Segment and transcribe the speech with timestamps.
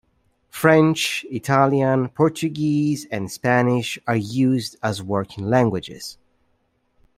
[0.49, 6.17] French, Italian, Portuguese, and Spanish are used as working languages.